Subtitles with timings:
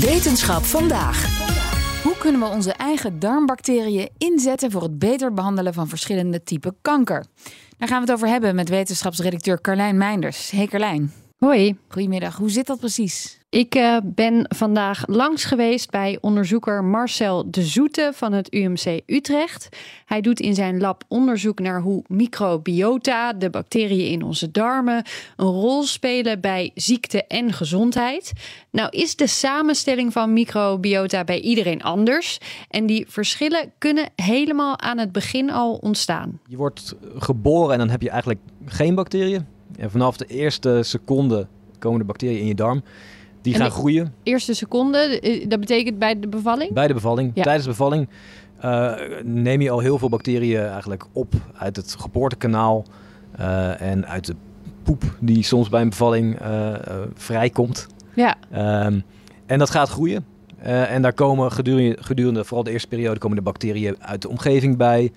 [0.00, 1.26] Wetenschap vandaag.
[2.02, 7.26] Hoe kunnen we onze eigen darmbacteriën inzetten voor het beter behandelen van verschillende typen kanker?
[7.78, 10.50] Daar gaan we het over hebben met wetenschapsredacteur Carlijn Meinders.
[10.50, 11.12] Hey Carlijn.
[11.38, 11.76] Hoi.
[11.88, 13.37] Goedemiddag, hoe zit dat precies?
[13.50, 19.68] Ik uh, ben vandaag langs geweest bij onderzoeker Marcel de Zoete van het UMC Utrecht.
[20.04, 25.04] Hij doet in zijn lab onderzoek naar hoe microbiota, de bacteriën in onze darmen,
[25.36, 28.32] een rol spelen bij ziekte en gezondheid.
[28.70, 32.38] Nou is de samenstelling van microbiota bij iedereen anders.
[32.68, 36.40] En die verschillen kunnen helemaal aan het begin al ontstaan.
[36.46, 39.46] Je wordt geboren en dan heb je eigenlijk geen bacteriën.
[39.78, 41.46] En vanaf de eerste seconde
[41.78, 42.82] komen de bacteriën in je darm.
[43.52, 44.14] Die gaan groeien.
[44.22, 46.72] Eerste seconde, dat betekent bij de bevalling?
[46.72, 47.30] Bij de bevalling.
[47.34, 47.42] Ja.
[47.42, 48.08] Tijdens de bevalling
[48.64, 52.84] uh, neem je al heel veel bacteriën eigenlijk op uit het geboortekanaal
[53.40, 54.34] uh, en uit de
[54.82, 56.74] poep die soms bij een bevalling uh,
[57.14, 57.86] vrijkomt.
[58.14, 58.36] Ja.
[58.86, 59.02] Um,
[59.46, 60.24] en dat gaat groeien.
[60.62, 64.76] en daar komen gedurende, gedurende, vooral de eerste periode, komen de bacteriën uit de omgeving
[64.76, 65.12] bij.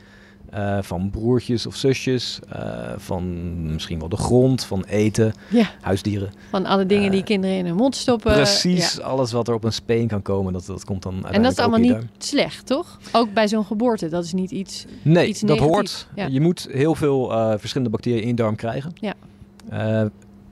[0.56, 5.70] Uh, van broertjes of zusjes, uh, van misschien wel de grond, van eten, ja.
[5.82, 6.32] huisdieren.
[6.50, 8.34] Van alle dingen uh, die kinderen in hun mond stoppen.
[8.34, 9.04] Precies, ja.
[9.04, 11.58] alles wat er op een speen kan komen, dat, dat komt dan En dat is
[11.58, 13.00] allemaal niet slecht, toch?
[13.12, 16.08] Ook bij zo'n geboorte, dat is niet iets Nee, iets dat hoort.
[16.16, 16.26] Ja.
[16.26, 18.94] Je moet heel veel verschillende bacteriën in je darm krijgen.
[18.94, 19.14] Ja.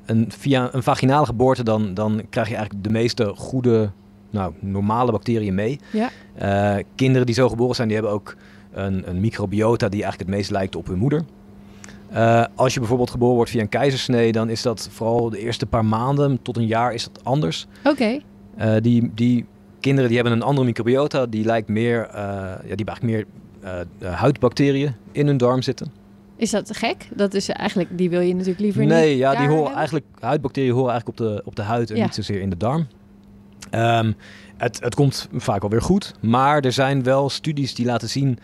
[0.06, 3.92] een, via een vaginale geboorte dan, dan krijg je eigenlijk de meeste goede,
[4.30, 5.80] nou, normale bacteriën mee.
[5.92, 6.82] Ja.
[6.96, 8.36] kinderen die zo geboren zijn, die hebben ook
[8.72, 11.24] een, een, microbiota die eigenlijk het meest lijkt op hun moeder.
[12.14, 15.66] Uh, als je bijvoorbeeld geboren wordt via een keizersnee, dan is dat vooral de eerste
[15.66, 17.68] paar maanden tot een jaar is dat anders.
[17.84, 17.90] Oké.
[17.90, 18.24] Okay.
[18.60, 19.46] Uh, die, die
[19.80, 23.26] kinderen die hebben een andere microbiota, die lijkt meer, uh, ja, die hebben eigenlijk
[24.02, 25.92] meer huidbacteriën in hun darm zitten.
[26.40, 27.08] Is dat gek?
[27.16, 29.20] Dat is eigenlijk, die wil je natuurlijk liever nee, niet.
[29.20, 29.76] ja, die horen hebben?
[29.76, 32.04] eigenlijk, huidbacteriën horen eigenlijk op de, op de huid en Ja.
[32.04, 32.88] niet zozeer in de darm.
[33.72, 34.16] Um,
[34.60, 38.40] het, het komt vaak alweer goed, maar er zijn wel studies die laten zien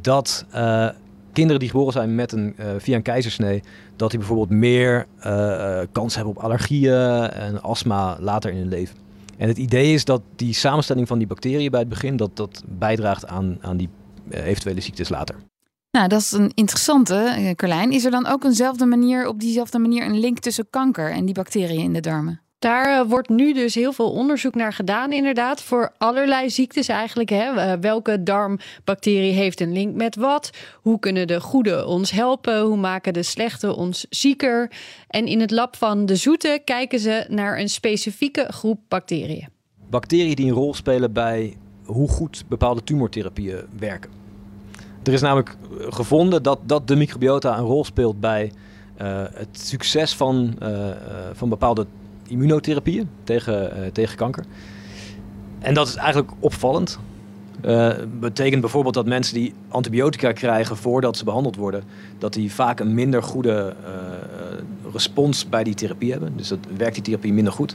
[0.00, 0.88] dat uh,
[1.32, 3.62] kinderen die geboren zijn met een, uh, via een keizersnee,
[3.96, 8.96] dat die bijvoorbeeld meer uh, kans hebben op allergieën en astma later in hun leven.
[9.36, 12.62] En het idee is dat die samenstelling van die bacteriën bij het begin, dat dat
[12.66, 13.88] bijdraagt aan, aan die
[14.30, 15.36] eventuele ziektes later.
[15.90, 17.92] Nou, dat is een interessante, Carlijn.
[17.92, 21.34] Is er dan ook eenzelfde manier, op diezelfde manier een link tussen kanker en die
[21.34, 22.40] bacteriën in de darmen?
[22.60, 27.28] Daar uh, wordt nu dus heel veel onderzoek naar gedaan, inderdaad, voor allerlei ziektes eigenlijk.
[27.28, 27.52] Hè?
[27.54, 30.50] Uh, welke darmbacterie heeft een link met wat?
[30.82, 32.60] Hoe kunnen de goede ons helpen?
[32.60, 34.72] Hoe maken de slechte ons zieker?
[35.08, 39.48] En in het lab van de Zoete kijken ze naar een specifieke groep bacteriën.
[39.90, 44.10] Bacteriën die een rol spelen bij hoe goed bepaalde tumortherapieën werken.
[45.02, 45.56] Er is namelijk
[45.88, 48.52] gevonden dat, dat de microbiota een rol speelt bij
[49.02, 50.58] uh, het succes van,
[51.32, 51.86] van bepaalde
[52.30, 54.44] immunotherapieën tegen, uh, tegen kanker.
[55.58, 56.98] En dat is eigenlijk opvallend.
[57.64, 61.82] Uh, betekent bijvoorbeeld dat mensen die antibiotica krijgen voordat ze behandeld worden,
[62.18, 66.36] dat die vaak een minder goede uh, respons bij die therapie hebben.
[66.36, 67.74] Dus dat werkt die therapie minder goed.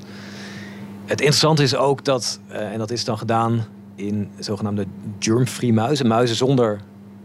[1.05, 4.85] Het interessante is ook dat, en dat is dan gedaan in zogenaamde
[5.19, 6.79] germ-free muizen, muizen zonder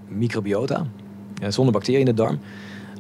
[0.08, 0.86] microbiota,
[1.48, 2.38] zonder bacteriën in de darm.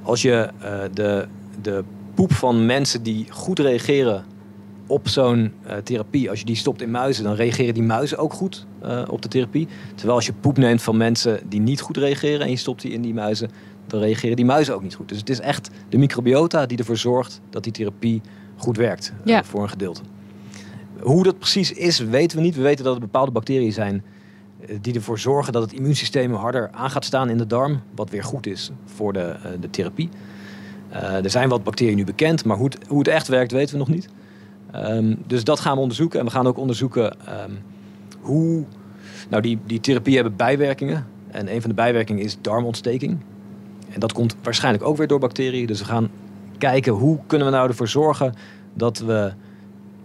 [0.02, 0.50] Als je
[0.92, 1.26] de,
[1.62, 1.84] de
[2.20, 4.24] poep van mensen die goed reageren
[4.86, 8.32] op zo'n uh, therapie, als je die stopt in muizen, dan reageren die muizen ook
[8.32, 9.68] goed uh, op de therapie.
[9.94, 12.92] Terwijl als je poep neemt van mensen die niet goed reageren en je stopt die
[12.92, 13.50] in die muizen,
[13.86, 15.08] dan reageren die muizen ook niet goed.
[15.08, 18.20] Dus het is echt de microbiota die ervoor zorgt dat die therapie
[18.56, 19.38] goed werkt ja.
[19.38, 20.00] uh, voor een gedeelte.
[21.00, 22.56] Hoe dat precies is, weten we niet.
[22.56, 24.04] We weten dat er bepaalde bacteriën zijn
[24.80, 28.24] die ervoor zorgen dat het immuunsysteem harder aan gaat staan in de darm, wat weer
[28.24, 30.08] goed is voor de, de therapie.
[30.92, 33.72] Uh, er zijn wat bacteriën nu bekend, maar hoe het, hoe het echt werkt weten
[33.72, 34.08] we nog niet.
[34.74, 36.18] Um, dus dat gaan we onderzoeken.
[36.18, 37.58] En we gaan ook onderzoeken um,
[38.20, 38.64] hoe...
[39.28, 41.06] Nou, die, die therapie hebben bijwerkingen.
[41.30, 43.18] En een van de bijwerkingen is darmontsteking.
[43.90, 45.66] En dat komt waarschijnlijk ook weer door bacteriën.
[45.66, 46.10] Dus we gaan
[46.58, 48.34] kijken hoe kunnen we nou ervoor zorgen
[48.74, 49.32] dat we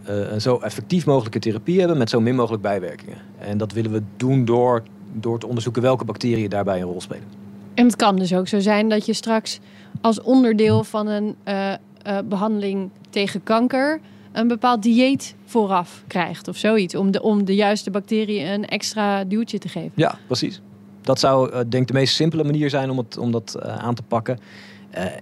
[0.10, 3.18] uh, een zo effectief mogelijke therapie hebben met zo min mogelijk bijwerkingen.
[3.40, 4.84] En dat willen we doen door,
[5.14, 7.45] door te onderzoeken welke bacteriën daarbij een rol spelen.
[7.76, 9.60] En het kan dus ook zo zijn dat je straks
[10.02, 11.74] als onderdeel van een uh,
[12.08, 14.00] uh, behandeling tegen kanker
[14.32, 16.96] een bepaald dieet vooraf krijgt of zoiets.
[16.96, 19.92] Om de, om de juiste bacteriën een extra duwtje te geven.
[19.96, 20.62] Ja, precies.
[21.02, 23.96] Dat zou uh, denk ik de meest simpele manier zijn om, het, om dat aan
[23.96, 24.40] te pakken.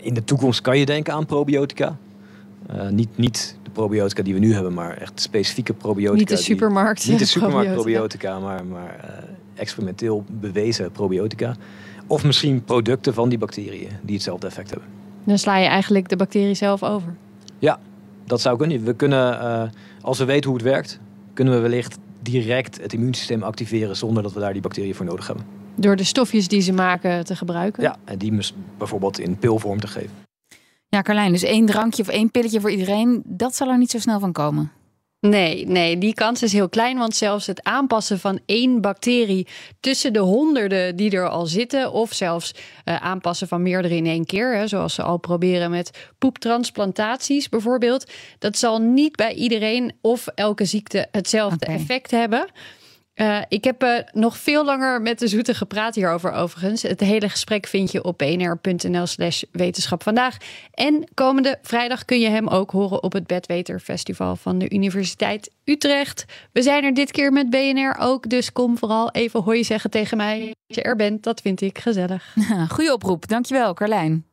[0.02, 1.98] In de toekomst kan je denken aan probiotica.
[2.90, 6.20] niet, niet de probiotica die we nu hebben, maar echt specifieke probiotica.
[6.20, 7.02] Niet de supermarkt.
[7.02, 9.24] Die, niet de supermarkt probiotica, probiotica maar, maar
[9.56, 11.56] experimenteel bewezen probiotica.
[12.08, 14.90] Of misschien producten van die bacteriën die hetzelfde effect hebben.
[15.24, 17.16] Dan sla je eigenlijk de bacterie zelf over.
[17.60, 17.80] Ja,
[18.26, 18.84] dat zou kunnen.
[18.84, 19.64] We kunnen, uh,
[20.02, 21.00] als we weten hoe het werkt,
[21.34, 25.28] kunnen we wellicht direct het immuunsysteem activeren zonder dat we daar die bacteriën voor nodig
[25.28, 25.46] hebben.
[25.76, 27.84] Door de stofjes die ze maken te gebruiken?
[27.84, 28.40] Ja, en die
[28.78, 30.12] bijvoorbeeld in pilvorm te geven.
[30.88, 34.00] Ja, Carlijn, dus één drankje of één pilletje voor iedereen, dat zal er niet zo
[34.00, 34.72] snel van komen.
[35.30, 36.98] Nee, nee, die kans is heel klein.
[36.98, 39.48] Want zelfs het aanpassen van één bacterie
[39.80, 42.54] tussen de honderden die er al zitten, of zelfs
[42.86, 48.12] uh, aanpassen van meerdere in één keer, hè, zoals ze al proberen met poeptransplantaties bijvoorbeeld,
[48.40, 51.76] dat zal niet bij iedereen of elke ziekte hetzelfde okay.
[51.76, 52.48] effect hebben.
[53.16, 56.82] Uh, ik heb uh, nog veel langer met de Zoete gepraat hierover overigens.
[56.82, 60.38] Het hele gesprek vind je op bnr.nl slash wetenschap vandaag.
[60.74, 65.52] En komende vrijdag kun je hem ook horen op het Bedweter Festival van de Universiteit
[65.64, 66.26] Utrecht.
[66.52, 70.18] We zijn er dit keer met BNR ook, dus kom vooral even hoi zeggen tegen
[70.18, 71.24] mij dat je er bent.
[71.24, 72.36] Dat vind ik gezellig.
[72.76, 74.33] Goeie oproep, dankjewel Carlijn.